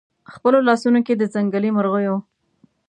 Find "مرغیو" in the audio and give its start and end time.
1.77-2.15